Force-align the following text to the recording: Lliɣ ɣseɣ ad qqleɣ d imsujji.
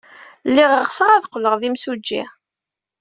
Lliɣ 0.49 0.71
ɣseɣ 0.87 1.09
ad 1.11 1.25
qqleɣ 1.29 1.53
d 1.61 1.63
imsujji. 1.67 2.23